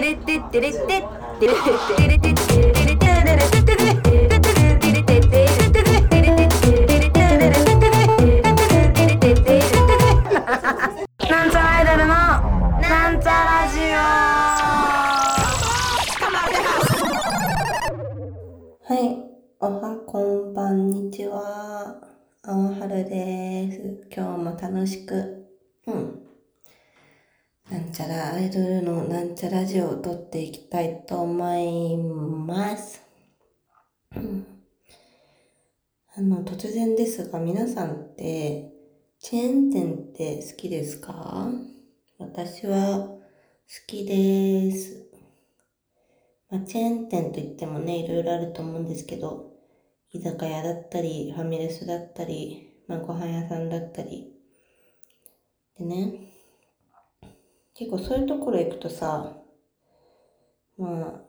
[0.00, 2.09] なんち
[29.70, 33.00] ジオを撮っていきたいと思います。
[34.12, 34.18] あ
[36.20, 38.72] の、突然ですが、皆さんって、
[39.20, 41.52] チェーン店って好きですか？
[42.18, 43.20] 私は好
[43.86, 45.08] きです。
[46.50, 49.52] まあ、チェーン店といってもね、いろいろあると思うんですけど、
[50.10, 54.32] 居酒屋だったり、ファミレスだったり、まあ、ご飯屋さんだったり。
[55.78, 56.32] でね、
[57.72, 59.36] 結構そういうところ行くとさ、
[60.80, 61.20] まあ、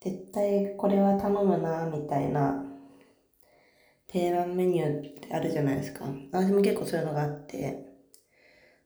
[0.00, 2.64] 絶対これは頼むな、みたいな、
[4.06, 6.06] 定番メニューってあるじゃないですか。
[6.32, 7.84] 私も結構そういうのがあって、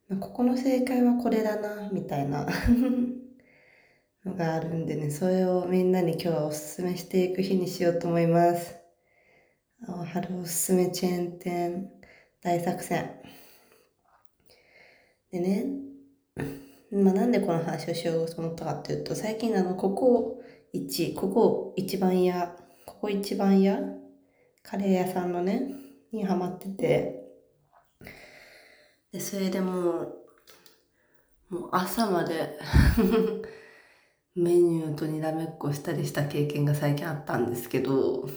[0.08, 2.46] まあここの正解はこれだな、みたいな。
[4.24, 8.76] のがあるんでね、それをみんなに今日はおすすめしていく日にしようと思います。
[10.12, 11.90] 春おすすめチェーン店
[12.42, 13.10] 大作戦。
[15.32, 15.64] でね、
[16.92, 23.78] まあ、なんでこの話をしようと思ったかっていうと、最近あの、ここ一、ここ一番屋、ここ一番屋
[24.62, 25.70] カレー屋さんのね、
[26.12, 27.20] にハマってて、
[29.12, 30.16] で、それでもう、
[31.48, 32.58] もう朝まで
[34.34, 38.28] メニューとにらめっこしたりした経験が最近あったんですけど、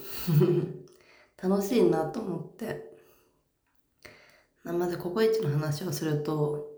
[1.42, 2.94] 楽しいなと思って。
[4.64, 6.70] まずココイチの話をすると、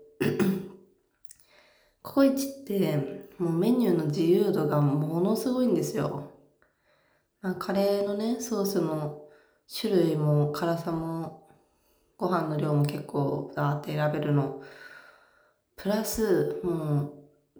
[2.07, 6.31] ココイチってもうメニューの自由度がものすごいんですよ。
[7.41, 9.23] まあ、カレーのね、ソースの
[9.69, 11.49] 種類も辛さも
[12.17, 14.61] ご飯の量も結構ザーって選べるの。
[15.75, 17.13] プラス、もう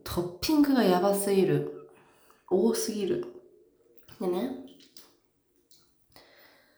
[0.06, 1.90] トッピングがやばすぎる。
[2.50, 3.26] 多すぎる。
[4.22, 4.52] でね、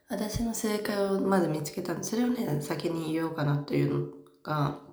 [0.10, 4.08] 私の正解をまず見つけたんで、それをね、先に言おうかなというの
[4.42, 4.89] が、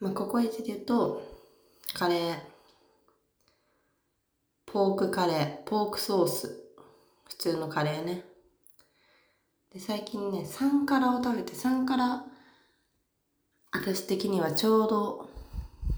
[0.00, 1.22] まあ、ココイチで言うと、
[1.94, 2.38] カレー、
[4.66, 6.60] ポークカレー、ポークソース、
[7.28, 8.24] 普通のカレーね。
[9.72, 12.24] で、最近ね、3辛を食べて、3辛、
[13.72, 15.28] 私的にはちょうど、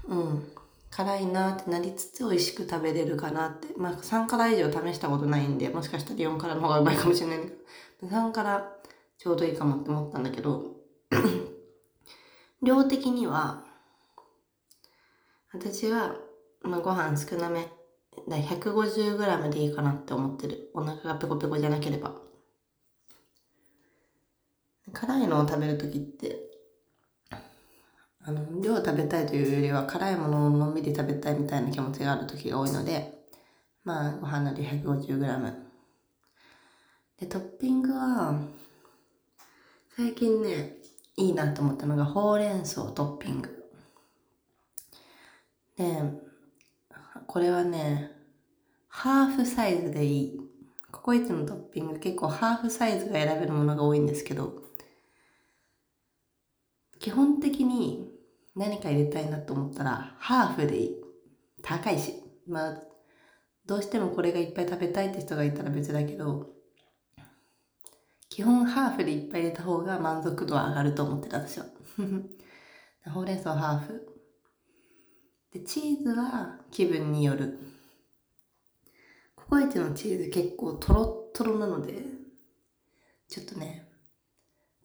[0.07, 0.51] うん、
[0.89, 3.67] 辛いなってなりつつ美味しく食べれるかなって。
[3.77, 7.47] まあ3辛以上試したことないんで、もしかしたら4辛の方がうまいかもしれないんだ
[7.99, 8.77] けど、3辛
[9.17, 10.63] ちょうどいいかもって思ったんだけど、
[12.63, 13.66] 量的には、
[15.59, 16.15] 私は、
[16.61, 17.67] まあ、ご飯少なめ、
[18.27, 20.69] だ 150g でいいかなって思ってる。
[20.75, 22.13] お腹がペコペコじゃなければ。
[24.93, 26.37] 辛いのを食べるときって、
[28.23, 33.25] あの、量食べたいというよりは辛いものをのんびり食べたいみたいな気持ちがある時が多いので、
[33.83, 35.53] まあ、ご飯の量 150g。
[37.19, 38.39] で、トッピングは、
[39.95, 40.75] 最近ね、
[41.15, 43.66] いいなと思ったのが、ほうれん草トッピング。
[45.77, 46.01] で、
[47.27, 48.11] これはね、
[48.87, 50.41] ハーフサイズでいい。
[50.91, 54.63] ココイチのトッピング結構ハーフサイズが選べるものが多いんですけど、
[56.99, 58.09] 基本的に
[58.55, 60.95] 何か入れたいなと思ったら、ハーフでいい。
[61.61, 62.23] 高いし。
[62.47, 62.83] まあ、
[63.65, 66.49] どうしてもこれがいっぱい食べたいって人がいたら別だけど、
[68.29, 71.65] 基本ハーフでいっぱい入れた方が満足度は上がると思ってた私は。
[73.13, 74.06] ほうれん草ハーフ。
[75.57, 77.57] で、チーズは気分による。
[79.35, 82.03] ココイチのチーズ結構トロットロなので、
[83.27, 83.87] ちょっとね、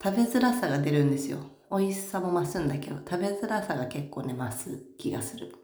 [0.02, 1.38] 食べづらさが出るんですよ。
[1.70, 5.54] 美味しさも増すんだけど、食べづらさが結構ね、増す気がする。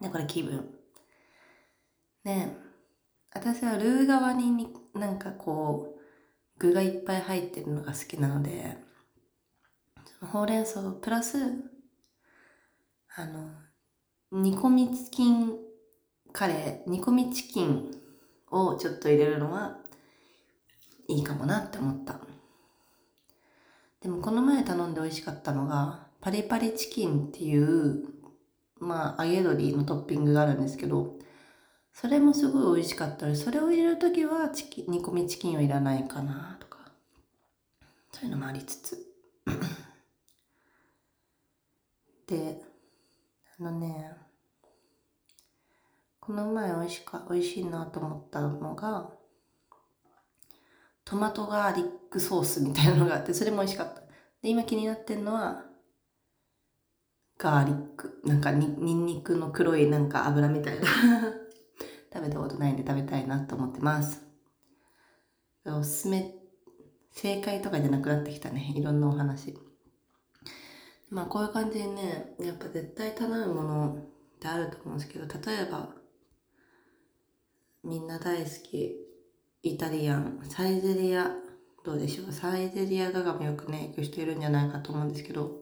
[0.00, 0.70] で、これ気分。
[2.24, 2.56] ね
[3.32, 6.00] 私はルー側になんかこう、
[6.58, 8.76] 具がいっぱい入ってるのが好きなので、
[10.20, 11.38] ほうれん草プラス、
[13.14, 13.65] あの、
[14.32, 15.56] 煮込みチキン
[16.32, 17.92] カレー、煮込みチキン
[18.50, 19.78] をちょっと入れるのは
[21.08, 22.20] いいかもなって思った。
[24.00, 28.04] でもこの前頼んで美味しかったのが、パリパリチキンっていう、
[28.78, 31.14] まあ揚げ鶏のトッピングがあるんですけど、
[31.92, 36.78] それもすごい美味しかった、それを入れるときはチキ、煮込みチキンはいらないかなとか、
[38.12, 39.06] そういうのもありつつ。
[42.26, 42.62] で、
[43.58, 44.12] あのね、
[46.20, 49.10] この前美味しか、美味しいなと思ったのが、
[51.04, 54.00] トマトガーリックソースみたいなのがあって、それも美味しかった。
[54.42, 55.64] で、今気になってんのは、
[57.38, 58.20] ガーリック。
[58.24, 60.86] なんかに、ニンニクの黒いなんか油みたいな。
[62.12, 64.22] 食べたことないんで食べたいなと思ってます。
[65.64, 66.34] おすすめ、
[67.12, 68.72] 正解とかじゃなくなってきたね。
[68.74, 69.54] いろんなお話。
[71.08, 73.98] まあこういう感じでね、やっぱ絶対頼むもの
[74.36, 75.88] ってあると思うんですけど、例えば、
[77.84, 78.96] みんな大好き、
[79.62, 81.30] イタリアン、サイゼリア、
[81.84, 82.32] どうでしょう？
[82.32, 85.60] サイゼリアガガもよくね、行く人いるんじゃないかと思うんですけど、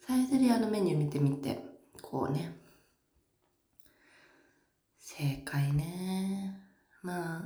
[0.00, 1.62] サイゼリアのメニュー見てみて、
[2.00, 2.56] こうね、
[4.98, 6.58] 正解ね。
[7.02, 7.42] まあ、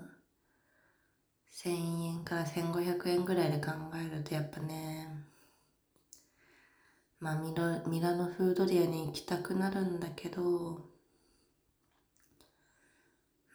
[1.52, 5.25] 1000円から1500円ぐらいで考えるとやっぱね、
[7.20, 10.90] まあミラミラノフードリアに行きたくなるんだけど、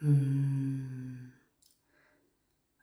[0.01, 1.31] うーん。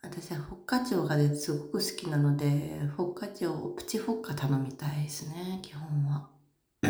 [0.02, 6.28] 私はフォッカチョウがねすごく好きなので、フォッカチョウ、プチフォッカ頼みたいですね、基本は。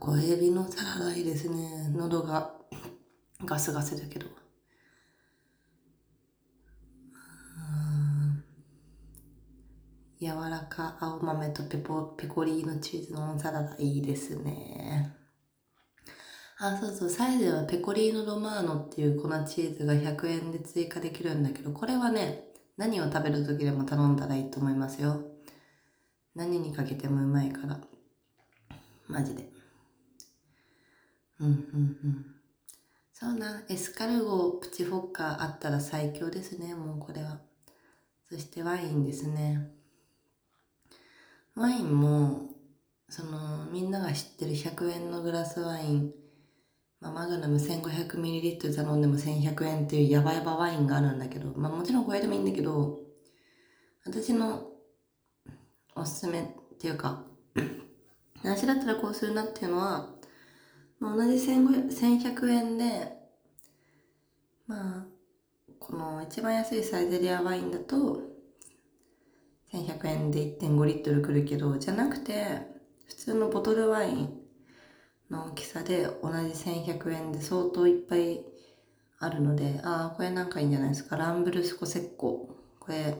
[0.00, 1.90] 小エビのサラダいいですね。
[1.94, 2.54] 喉が
[3.44, 4.26] ガスガスだけど。
[10.20, 15.16] 柔らか青豆とペポペコリーノチーズのサラダいいですね。
[16.58, 22.44] あ、そうそう、サイズはペコリーノロマーノっていう粉チーズが100円で追加できるんだけど、これはね、
[22.76, 25.22] 何を食べる時でも頼んだらいいと思いますよ。
[26.34, 27.80] 何にかけてもうまいから。
[29.08, 29.48] マジで。
[31.40, 32.26] うんうんうん。
[33.14, 37.40] そうな、エスカルゴプチフォッカあったら最強ですね、もうこれは。
[38.28, 39.79] そしてワインですね。
[41.60, 42.40] ワインも、
[43.10, 46.10] その、みんなが知ってる100円のグラスワイン、
[47.00, 53.00] まあ、マグナム 1500ml 頼んでも1100円っていうヤバヤバワインがあるんだけど、まあもちろんこれでもいいんだけど、
[54.06, 54.70] 私の
[55.94, 57.24] おすすめっていうか、
[58.42, 60.08] 私だったらこうするなっていうのは、
[60.98, 63.12] まあ、同じ1100円で、
[64.66, 65.06] まあ、
[65.78, 68.29] この一番安いサイゼリアワインだと、
[69.72, 72.58] 1100円で1.5リットルくるけど、じゃなくて、
[73.06, 74.40] 普通のボトルワイン
[75.30, 78.44] の大きさで同じ1100円で相当いっぱい
[79.18, 81.16] あるので、ああ、これなんかいいんじゃないですか。
[81.16, 82.56] ランブルスコセッコ。
[82.80, 83.16] これ、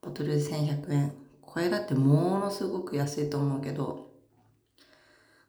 [0.00, 1.12] ボトル1100円。
[1.42, 4.10] これだってものすごく安いと思うけど、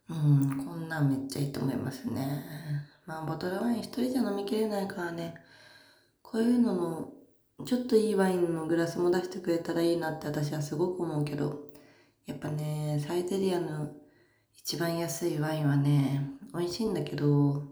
[0.09, 2.43] うん、こんなんめっちゃいいと思いますね。
[3.05, 5.35] まあ、ボトルワイン一人じゃ飲みきれないからね、
[6.21, 7.13] こういうのの
[7.65, 11.67] ちょっといいワインのグラスも出してくれたらいいなって私はすごく思うけど、
[12.25, 13.91] やっぱね、サイゼリアの
[14.57, 17.63] 一番安いワインはね、美味しいんだけど、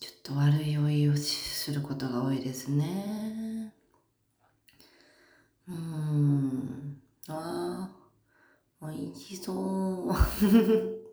[0.00, 3.72] ちょっと悪い酔いをすることが多いですね。
[5.68, 6.98] うん。
[7.28, 7.90] あ
[8.80, 10.14] あ、美味しそう。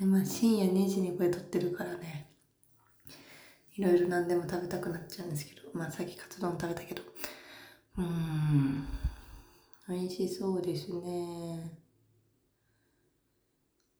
[0.00, 2.30] 今深夜2時にこれ撮ってるからね。
[3.76, 7.02] いろいろ何でも食べたくなっちゃうんですけど、まあさっきカツ丼食べたけど、
[7.98, 8.86] うん、
[9.88, 11.78] 美味しそうですね。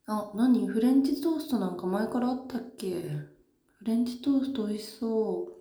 [0.07, 0.67] あ、何？
[0.67, 3.03] フレンチトーストなんか前からあったっけ？
[3.79, 5.53] フレンチトースト美味しそう。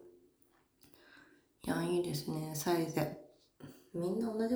[1.68, 3.18] いや、いいですね、サイゼ。
[3.94, 4.56] みんな同じ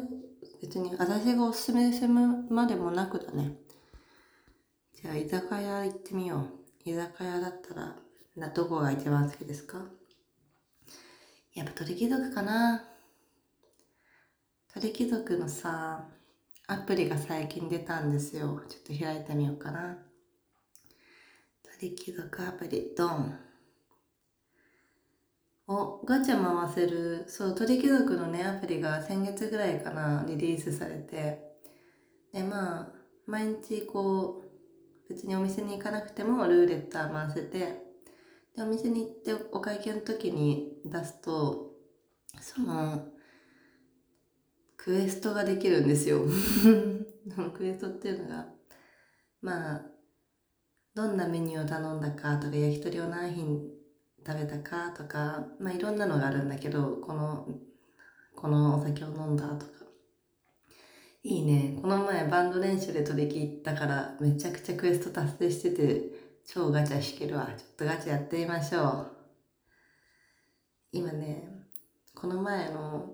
[0.62, 3.57] 別に私がおすすめするまでもなくだね。
[5.01, 6.48] じゃあ、居酒屋行ってみよ
[6.86, 6.89] う。
[6.89, 7.98] 居酒屋だったら、
[8.53, 9.86] どこが一番好きですか？
[11.53, 12.84] やっぱ鳥貴族かな
[14.74, 16.08] 鳥貴族のさ、
[16.68, 18.62] アプリが最近出たんですよ。
[18.70, 19.98] ちょっと開いてみようかな。
[21.79, 23.39] 鳥貴族アプリ、ドン。
[25.68, 31.58] お、ガチャ回せる、そう、鳥貴族のね、アプリが先月ぐらいかな、リリースされて。
[32.32, 32.94] で、まあ、
[33.25, 37.88] 毎日こう、別にお店に行かなくてもルーレット回せて、
[38.63, 41.72] お店に行ってお会計の時に出すと、
[42.42, 43.08] その、
[44.78, 46.22] クエストができるんですよ。
[47.56, 48.48] クエストっていうのが、
[49.42, 49.82] まあ、
[50.96, 53.62] どんなメニューを頼んだかとか、焼き鳥を何品
[54.25, 57.48] 食べたかとか、まあいろんなのがあるんだけど、この、
[58.36, 59.72] このお酒を飲んだとか。
[61.24, 61.78] いいね。
[61.82, 67.46] この前バンド練習で取り切ったから、めちゃくちゃクエスト達成してて、超ガチャ引けるわ。
[67.56, 69.08] ちょっとガチャやってみましょう。
[70.91, 71.48] 今ね、
[72.15, 73.13] この前の、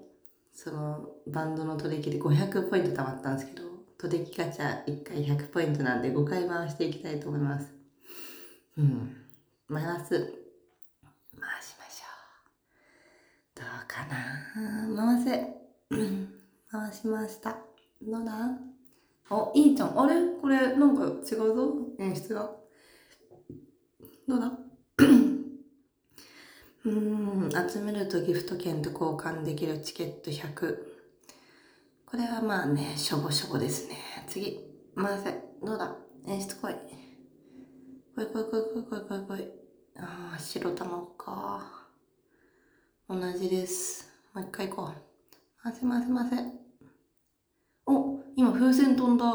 [0.54, 7.74] その、バンドの取り切り500ポイント貯まったんですけど、取り引きガチャ1回100ポイントなんで5回回していきたいと思います。
[8.78, 9.18] うん。
[9.68, 10.10] マイナス。
[11.38, 12.06] 回しましょ
[13.58, 13.60] う。
[13.60, 15.46] どうかな回せ。
[16.72, 17.58] 回しました。
[18.02, 18.32] どうだ？
[19.30, 20.00] お、いいじゃん。
[20.00, 20.16] あれ？
[20.42, 22.65] これ、なんか違うぞ演出が。
[24.28, 24.48] どうだ？
[26.86, 30.78] うーん、集めるとギフト券と交換できるチケット100。
[32.06, 33.98] これはまあね、しょぼしょぼですね。
[34.28, 34.60] 次、
[34.96, 35.44] 回せ。
[35.64, 35.96] どうだ？
[36.28, 36.76] 演出来い。
[38.16, 39.52] 来い来い来い来い来い来い。
[39.98, 41.88] ああ、白卵か。
[43.08, 44.12] 同じです。
[44.34, 44.94] もう一回行こう。
[45.62, 46.36] 回せ回せ回せ。
[47.86, 49.26] お、今風船飛んだ。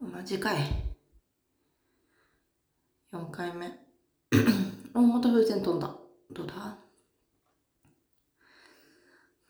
[0.00, 0.83] 同じかい。
[3.14, 3.70] 4回目。
[4.92, 5.96] お、また風船飛んだ。
[6.32, 6.76] どうだ？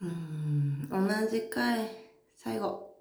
[0.02, 1.88] うん、同じかい。
[2.36, 2.94] 最後。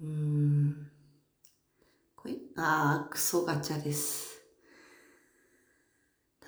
[0.00, 0.90] うん。
[2.16, 2.40] こい。
[2.56, 4.42] あ、クソガチャです。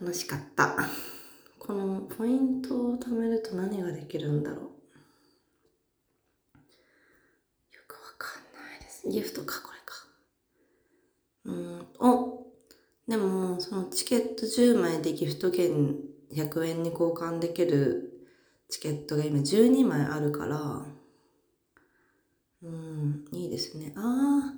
[0.01, 0.77] 楽しかった。
[1.61, 4.65] このポイントを貯めると何ができるんだろう。
[4.65, 4.71] よ
[7.87, 9.09] くわかんないです。
[9.09, 9.74] ギフトか、これ。
[11.45, 12.47] うん、お
[13.07, 15.97] でも、そのチケット10枚でギフト券
[16.33, 18.27] 100円に交換できる
[18.69, 20.87] チケットが今12枚あるから、
[22.63, 23.93] うん、いいですね。
[23.97, 24.55] ああ、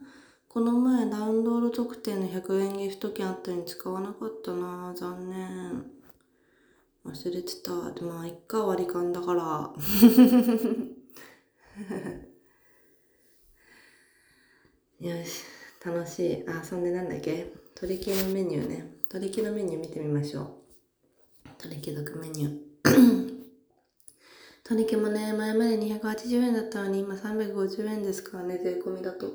[0.49, 5.97] この前ダウンロード特典の100円ギフト券あったのに使わなかったな残念。
[7.05, 7.93] 忘れてた。
[7.93, 9.73] でも、まあ、いっか割り勘だから。
[14.99, 15.45] よし、
[15.87, 16.45] 楽しい。
[16.49, 17.52] あ、そんでなんだっけ？
[17.76, 18.93] 取り木のメニューね。
[19.09, 21.49] 取り木のメニュー見てみましょう。
[21.59, 23.37] 取り木読メニュー。
[24.64, 29.28] 取り木もね、前まで280円だったのに今350円ですからね、税込みだと。
[29.28, 29.33] ちょ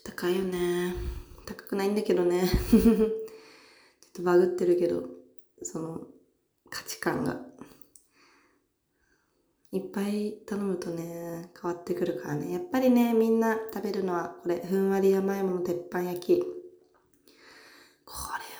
[0.00, 0.94] っと高いよね。
[1.46, 2.42] 高くないんだけどね。
[2.70, 2.88] ちょっ
[4.12, 5.08] とバグってるけど、
[5.62, 6.06] その
[6.68, 7.40] 価値観が。
[9.74, 12.52] いっぱい頼むとね、変わってくるからね。
[12.52, 16.40] やっぱりね、みんな食べるのはこれ、ふんわり甘いもの鉄板焼き。
[16.40, 16.46] こ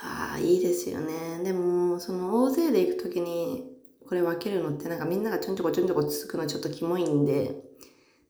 [0.03, 1.41] れはいいですよね。
[1.45, 3.63] でも、その大勢で行くときに、
[4.09, 7.63] これ分けるのってなんかみんながちょんちょこちょんちょこつくのちょっとキモいんで、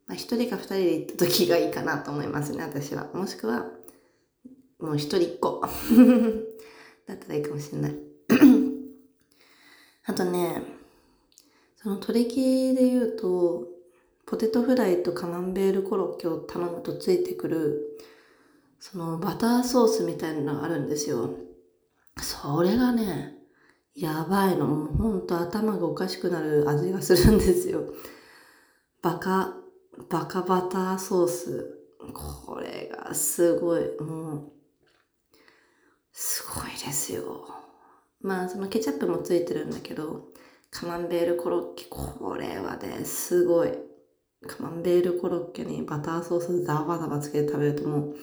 [0.07, 3.09] まあ一人か二人で行った時がいいかなと思いますね、私は。
[3.15, 3.65] もしくは、
[4.79, 5.63] もう一人一個。
[7.09, 7.97] だったらいいかもしれない。
[10.05, 10.84] あとね、
[11.85, 13.69] その取り木で言うと、
[14.25, 17.99] ポテトフライとカマンベールコロッケを頼むとついてくる、
[18.81, 21.35] そのバターソースみたいなのがあるんですよ。
[22.17, 23.35] それがね、
[23.95, 24.67] やばいの。
[24.67, 27.83] もうほんと頭がおかしくなる味がするんですよ。
[29.03, 29.55] バカ、
[30.09, 31.81] バカバターソース。
[32.15, 34.53] これがすごい、もう、
[36.13, 37.47] すごいですよ。
[38.23, 40.33] まあ、そのケチャップもついてるんだけど、
[40.75, 43.71] カマンベールコロッケ、これはね、すごい。
[44.45, 48.17] カマンベールコロッケにバターソースザバザバつけて食べるともう、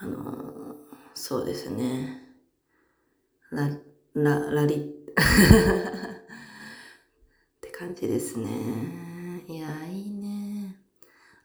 [0.00, 0.74] あのー
[1.14, 2.22] そうですね。
[3.50, 3.68] ラ、
[4.14, 4.80] ラ、ラリ っ
[7.60, 8.48] て感じですね。
[9.46, 10.76] いや、いいね。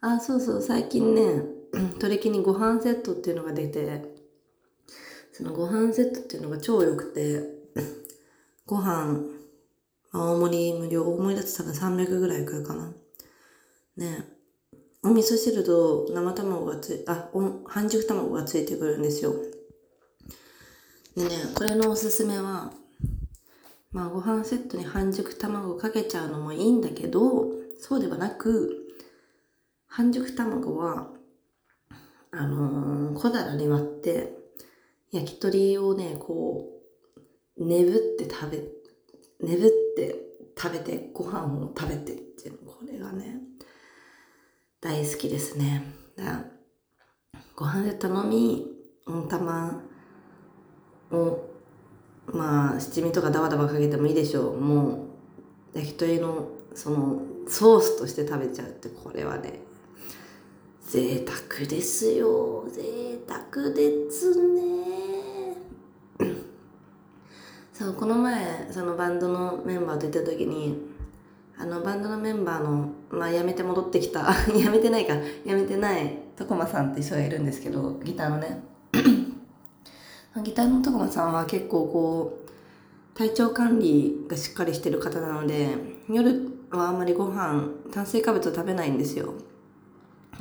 [0.01, 1.43] あ、そうそう、最近ね、
[1.99, 4.15] 取り木にご飯セットっていうのが出て、
[5.31, 7.63] そのご飯セットっていうのが超良くて、
[8.65, 9.19] ご飯、
[10.13, 12.93] 大盛り無料、大盛りだと多分300ぐらいくるかな。
[13.97, 14.25] ね
[15.03, 17.29] お味噌汁と生卵がつい、あ、
[17.65, 19.33] 半熟卵がついてくるんですよ。
[21.15, 22.71] でね、これのおすすめは、
[23.91, 28.87] まあご飯セットに半熟卵かけちゃうのもいいんだけど、そうではなく、
[29.87, 31.09] 半熟卵は、
[32.31, 34.33] あのー小皿に割って、
[35.11, 36.72] 焼き鳥をね、こう
[37.57, 38.57] う、ねぶって食べ、
[39.47, 40.15] ねぶって
[40.57, 43.39] 食べて、ご飯を食べてっていうの、これがね、
[44.81, 45.83] 大好きですね。
[46.15, 46.45] だ
[47.55, 48.67] ご飯で頼み、
[49.05, 49.81] 温玉
[51.11, 51.39] を、
[52.27, 54.59] まあ、七味とかダバダバかけてもいいでしょう。
[54.59, 55.07] も
[55.73, 59.59] う、焼き鳥の、その、ソースとして食べちゃうって、これはね、
[60.87, 62.67] 贅沢ですよ。
[62.69, 65.22] 贅沢ですね。
[67.73, 70.77] そう、この前、そのバンドのメンバーと出た時に、
[71.57, 75.15] あの、バンドのメンバーの、まあ、辞めて戻ってきた、 辞めてないか、
[75.45, 78.63] 辞めてない、トコマさんって人がいるんですけど、ギターのね。
[80.43, 85.69] ギターのトコマさんは結構こう、体調管理がしっかりしてる方なので、
[86.09, 89.33] 夜はあんまりご飯、炭水化物を食べないんですよ。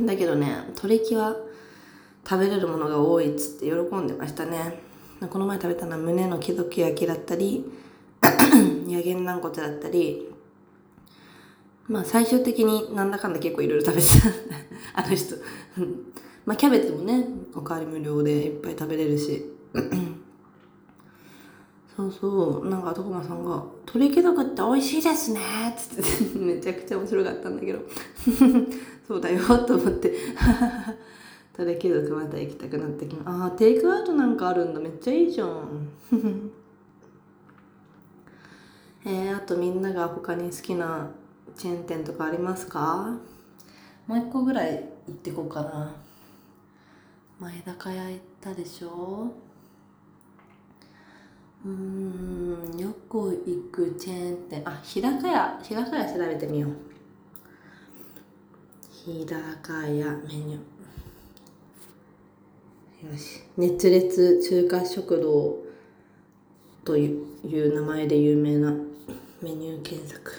[0.00, 1.36] だけどね鳥木は
[2.28, 4.80] 食べれるものが多いっつって喜んでましたね
[5.28, 7.64] この前食べたのは胸の貴族焼きだったり
[8.86, 10.32] 野源軟骨だったり
[11.88, 14.28] まあ最終的になんだかんだ結構いろいろ食べてた。
[15.02, 15.36] あの人。
[16.46, 19.44] まあキャベツもねおかわり無料でいっぱい食べれるし。
[21.94, 22.68] そうそう。
[22.68, 27.80] なんか徳間さんが「鳥貴族って美味しいですね」っつって めちゃくちゃ面白かったんだけど。
[29.06, 30.14] そうだよと思って。
[31.54, 34.80] 鳥貴族また行きたくなってきまあテイクアウトなんかあるんだ。
[34.80, 35.90] めっちゃいいじゃん。
[39.04, 41.10] えー、あとみんなが他に好きな
[41.56, 43.18] チェーン店とかありますか？
[44.06, 45.94] もう一個ぐらい行ってこうかな。
[47.40, 49.30] 前高屋行ったでしょ？
[51.64, 54.62] うんよく行くチェーン店。
[54.64, 55.60] あ日高屋。
[55.62, 56.72] 日高屋調べてみよう。
[58.90, 60.71] 日高屋メニュー。
[63.02, 63.42] よし。
[63.56, 65.58] 熱烈中華食堂
[66.84, 68.70] という名前で有名な
[69.40, 70.32] メニュー検索。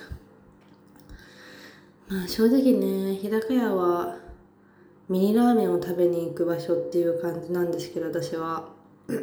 [2.08, 4.18] まあ正直ね日高屋は
[5.10, 8.70] ミニラーメンを食べに行く場所っていう感じなんですけど私は。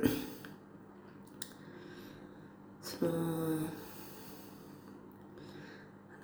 [2.82, 3.12] その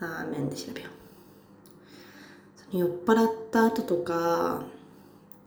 [0.01, 0.89] ラーメンで調べよ
[2.75, 2.77] う。
[2.77, 4.67] 酔っ払った後とか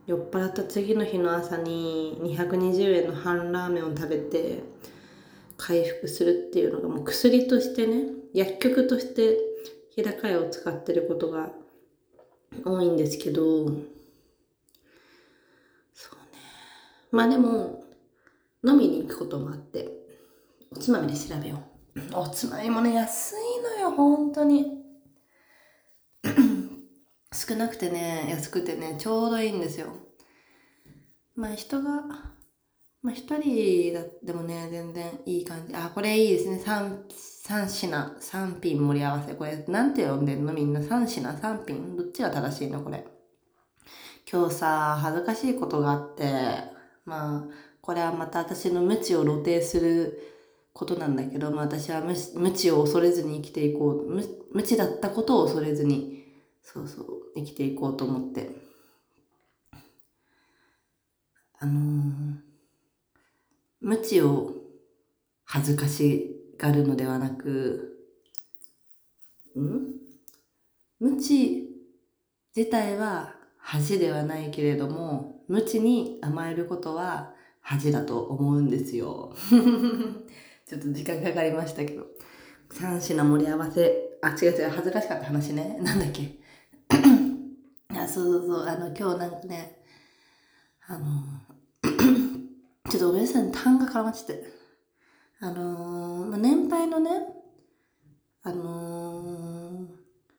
[0.09, 4.63] 酔っ払った次の日の朝に220円の半ラーメンを食べて
[5.55, 9.37] 回復するっていうのがもう薬としてね薬局として
[9.95, 11.51] 日高屋を使ってることが
[12.65, 13.79] 多いんですけどそうね。
[17.11, 17.83] まあでも
[18.65, 19.89] 飲みに行くこともあって
[20.71, 21.61] おつまみで調べよ
[21.95, 22.01] う。
[22.15, 23.35] おつまみもね安い
[23.77, 24.79] のよ本当に。
[27.33, 29.87] 少なくてね安くてねちょうどいいんですよ
[31.35, 32.01] まあ人が
[33.01, 35.73] まあ一人だでもね、全然いい感じ。
[35.73, 36.59] あ、これいいですね。
[36.59, 39.35] 三、三品、三品盛り合わせ。
[39.35, 40.51] これ、なんて呼んでんの？
[40.51, 42.81] みんな三品、三品どっちが正しいの？
[42.81, 43.07] これ。
[44.29, 46.25] 今日さ、恥ずかしいことがあって、
[47.05, 50.19] まあ、これはまた私の無知を露呈する
[50.73, 54.27] ことなんだけど、まあ私は無無知を恐れずに生きていこう無。
[54.51, 56.18] 無知だったことを恐れずに、
[56.61, 58.49] そうそう、生きていこうと思って。
[61.59, 62.49] あのー
[63.81, 64.55] 無知を
[65.45, 67.97] 恥ずかしがるのではなく、
[69.57, 69.95] ん？
[70.99, 71.69] 無知
[72.55, 79.33] 自体は恥ではないけれども、無知に甘えることは恥だと思うんですよ。
[80.67, 82.05] ちょっと時間かかりましたけど。
[82.71, 84.19] 三品盛り合わせ。
[84.21, 85.79] あ、違う違う、恥ずかしかった話ね。
[85.81, 86.39] なんだっけ？
[88.09, 89.81] そうそうそう、あの、今日なんかね、
[90.87, 91.23] あの、
[92.89, 94.59] ちょっとおやさん単が絡まってて。
[95.41, 97.11] あの、まあ、年配のね、
[98.41, 99.87] あの、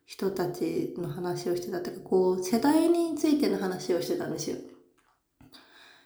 [0.05, 4.57] 人たちの話をしてたというか、こう、世代についての話をしてたんですよ。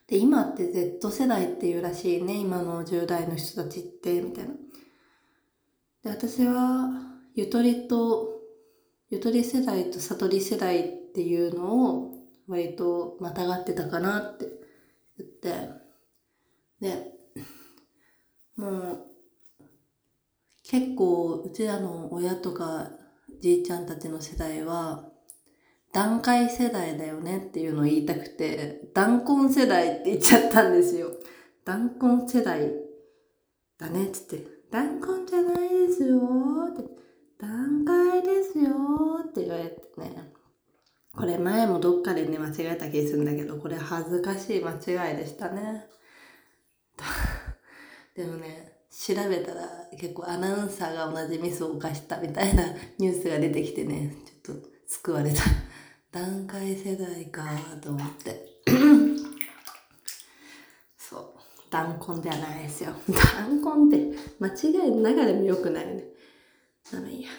[0.06, 4.54] で、今って Z 世代っていうらしいね、今の10代の人たちって、みたいな。
[6.04, 6.90] で、私は、
[7.34, 8.33] ゆとりと、
[9.14, 10.82] ゆとり世代と悟り世代っ
[11.14, 14.46] ていうのを、割とまたがってたかなって
[15.16, 15.68] 言って、
[16.80, 17.12] で、
[18.56, 19.06] もう、
[20.64, 22.90] 結構、うちらの親とか
[23.40, 25.08] じいちゃんたちの世代は、
[25.92, 31.12] 段階世代だよねっていうのを言いたくて、弾根世代って言っちゃったんですよ。
[31.64, 32.68] 弾根世代
[33.78, 36.18] だねっつって、弾根じゃないですよ
[36.72, 37.03] って、
[37.38, 38.70] 段階ですよ
[39.28, 40.32] って言われてね。
[41.16, 45.86] これ前もどっかでね、間違えた気するんだけど、これ恥ずかしい間違いでしたね。
[48.16, 52.64] でもね、調べたら結構アナウンサーが同じミスを犯したみたいな
[52.98, 55.42] ニュースが出てきてね、ちょっと救われた。
[56.10, 57.44] 段階世代か
[57.80, 58.60] と思って。
[60.96, 61.34] そう。
[61.70, 62.92] 弾根ではないですよ。
[63.08, 66.13] 弾根って間違いの中でも良くないよね。
[66.92, 67.30] まあいいや。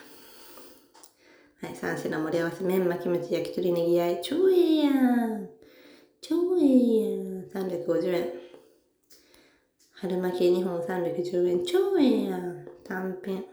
[1.61, 4.21] はい、三品盛り合わせ、麺巻き餅、焼き鳥、ネギあい。
[4.21, 5.49] 超いいやん。
[6.21, 7.65] 超いいやん。
[7.67, 8.29] 350円。
[9.93, 11.65] 春巻き2本310円。
[11.65, 12.67] 超ええやん。
[12.83, 13.45] 単品。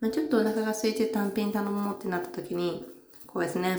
[0.00, 2.86] まあ、ちょっとお腹が空いて単品頼もうってなった時に、
[3.26, 3.78] こうですね。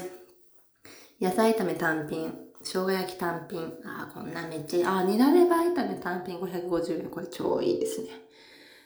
[1.21, 2.33] 野菜炒め単品。
[2.61, 3.61] 生姜焼き単品。
[3.85, 4.91] ああ、こんなめっちゃ。
[4.91, 7.09] ああ、ニラレバ炒め単品550円。
[7.09, 8.09] これ超いいですね。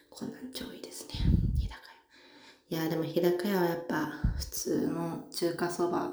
[0.10, 1.47] こんなん超いいですね。
[2.70, 6.12] いや、でも日高屋はやっぱ普通の中華そば。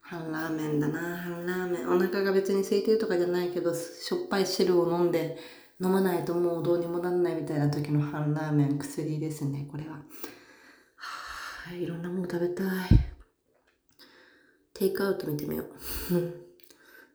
[0.00, 1.16] 半ラーメンだな。
[1.16, 1.88] 半ラーメン。
[1.88, 5.38] お腹が別に空いてるとかじゃないけどしょっぱい汁を飲んで
[5.80, 9.92] 飲まないともうどうにもなんないみたいな時の半ラーメン薬ですねこれは。
[9.94, 10.00] は
[11.70, 12.66] あいろんなもの食べたい。
[14.74, 15.68] テイクアウト見てみよう。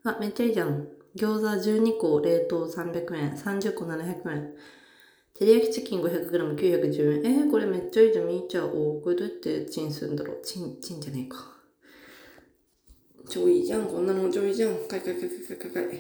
[0.10, 0.88] あめっちゃいいじゃん。
[1.16, 3.32] 餃子12個冷凍300円。
[3.34, 4.54] 30個700円。
[5.40, 7.40] 照り焼きチキン 500g910 円。
[7.40, 8.28] えー、これめっちゃいいじゃん。
[8.28, 8.66] みーちゃん。
[8.66, 10.40] おこれどうやってチンするんだろう。
[10.44, 11.38] チン、チンじゃねえか。
[13.30, 13.86] 超いいじゃん。
[13.86, 14.76] こんなの超いいじゃん。
[14.90, 16.00] かいかいかいかいかいかい。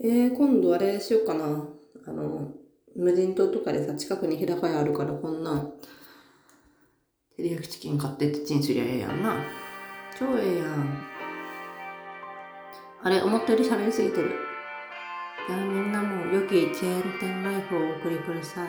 [0.00, 1.68] えー、今度あれしようかな。
[2.06, 2.54] あの、
[2.96, 5.70] 無人島とかでさ、近くに日高屋あるから、こんな、
[7.36, 9.44] 照り焼きチキン買ってってチンすりゃええやんな。
[10.18, 11.06] 超ええやん。
[13.02, 14.47] あれ、思ったより喋りすぎてる。
[15.48, 18.68] じゃあみんなも良きチェーン店ライフをお送りください。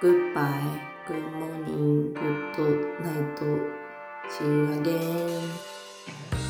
[0.00, 6.41] Goodbye、good morning、good night、see again